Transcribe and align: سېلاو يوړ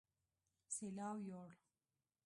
سېلاو 0.75 1.15
يوړ 1.29 1.49